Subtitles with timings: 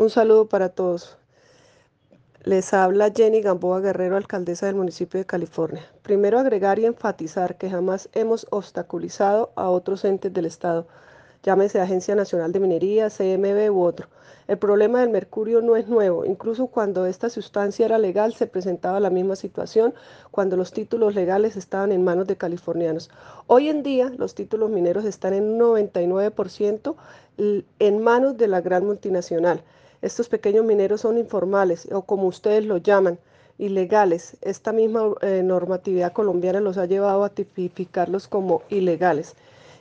[0.00, 1.18] Un saludo para todos.
[2.44, 5.84] Les habla Jenny Gamboa Guerrero, alcaldesa del municipio de California.
[6.00, 10.86] Primero agregar y enfatizar que jamás hemos obstaculizado a otros entes del Estado,
[11.42, 14.08] llámese Agencia Nacional de Minería, CMB u otro.
[14.48, 19.00] El problema del mercurio no es nuevo, incluso cuando esta sustancia era legal se presentaba
[19.00, 19.92] la misma situación
[20.30, 23.10] cuando los títulos legales estaban en manos de californianos.
[23.48, 26.96] Hoy en día los títulos mineros están en un 99%
[27.78, 29.62] en manos de la gran multinacional.
[30.02, 33.18] Estos pequeños mineros son informales o como ustedes lo llaman,
[33.58, 34.36] ilegales.
[34.40, 39.34] Esta misma eh, normatividad colombiana los ha llevado a tipificarlos como ilegales.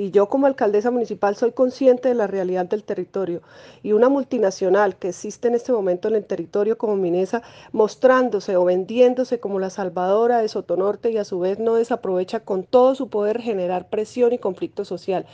[0.00, 3.42] Y yo como alcaldesa municipal soy consciente de la realidad del territorio.
[3.82, 7.42] Y una multinacional que existe en este momento en el territorio como Minesa,
[7.72, 12.64] mostrándose o vendiéndose como la salvadora de Sotonorte y a su vez no desaprovecha con
[12.64, 15.26] todo su poder generar presión y conflicto social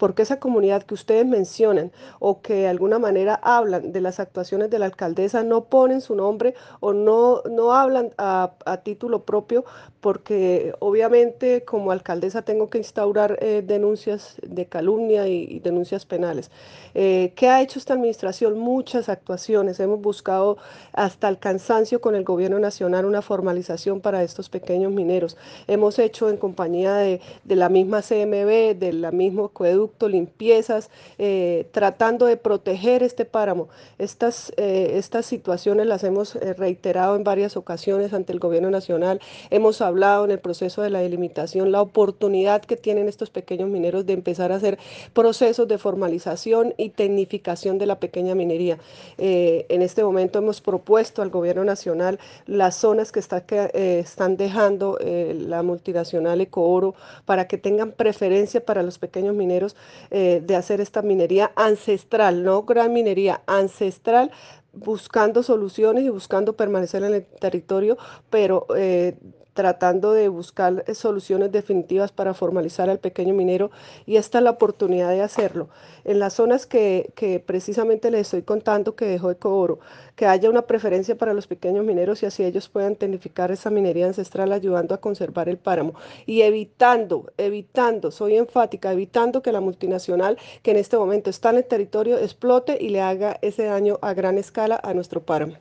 [0.00, 4.70] porque esa comunidad que ustedes mencionan o que de alguna manera hablan de las actuaciones
[4.70, 8.50] de la alcaldesa no ponen su nombre o no, no hablan a,
[8.82, 9.66] título propio,
[10.00, 14.09] porque obviamente como alcaldesa tengo que instaurar eh, denuncias
[14.42, 16.50] de calumnia y, denuncias penales.
[16.94, 18.58] Eh, ¿Qué ha hecho esta administración?
[18.58, 19.80] Muchas actuaciones.
[19.80, 20.58] Hemos buscado
[20.92, 25.36] hasta el cansancio con el gobierno nacional una formalización para estos pequeños mineros.
[25.66, 31.68] Hemos hecho en compañía de, de la misma CMB, de la misma acueducto, limpiezas, eh,
[31.72, 33.68] tratando de proteger este páramo.
[33.98, 39.20] Estas, eh, estas situaciones las hemos eh, reiterado en varias ocasiones ante el gobierno nacional.
[39.50, 43.89] Hemos hablado en el proceso de la delimitación la oportunidad que tienen estos pequeños mineros
[43.90, 44.78] de empezar a hacer
[45.12, 48.78] procesos de formalización y tecnificación de la pequeña minería.
[49.18, 55.62] en este momento hemos propuesto al gobierno nacional las zonas que, que están dejando la
[55.62, 59.76] multinacional Ecooro para que tengan preferencia para los pequeños mineros
[60.10, 64.30] eh, de hacer esta minería ancestral, no gran minería ancestral,
[64.72, 67.98] buscando soluciones y buscando permanecer en el territorio,
[68.30, 69.16] pero eh,
[69.54, 73.70] tratando de buscar soluciones definitivas para formalizar al pequeño minero
[74.06, 75.68] y esta es la oportunidad de hacerlo.
[76.04, 77.12] En las zonas que,
[77.46, 79.80] precisamente les estoy contando que dejó Ecooro,
[80.16, 84.06] que haya una preferencia para los pequeños mineros y así ellos puedan tecnificar esa minería
[84.06, 85.94] ancestral ayudando a conservar el páramo
[86.26, 91.56] y evitando, evitando, soy enfática, evitando que la multinacional que en este momento está en
[91.56, 95.54] el territorio explote y le haga ese daño a gran escala a nuestro páramo.